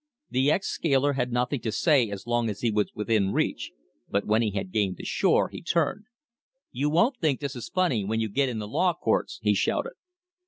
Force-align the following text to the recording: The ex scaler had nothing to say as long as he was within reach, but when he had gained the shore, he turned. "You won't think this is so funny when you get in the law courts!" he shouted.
The 0.31 0.49
ex 0.49 0.67
scaler 0.67 1.13
had 1.13 1.31
nothing 1.31 1.59
to 1.59 1.71
say 1.71 2.09
as 2.09 2.25
long 2.25 2.49
as 2.49 2.61
he 2.61 2.71
was 2.71 2.91
within 2.95 3.33
reach, 3.33 3.71
but 4.09 4.25
when 4.25 4.41
he 4.41 4.49
had 4.49 4.71
gained 4.71 4.97
the 4.97 5.05
shore, 5.05 5.49
he 5.49 5.61
turned. 5.61 6.05
"You 6.71 6.89
won't 6.89 7.17
think 7.17 7.39
this 7.39 7.55
is 7.55 7.67
so 7.67 7.71
funny 7.71 8.03
when 8.03 8.19
you 8.19 8.27
get 8.27 8.49
in 8.49 8.57
the 8.57 8.67
law 8.67 8.93
courts!" 8.95 9.37
he 9.43 9.53
shouted. 9.53 9.93